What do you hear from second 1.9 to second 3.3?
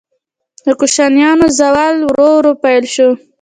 ورو ورو پیل شو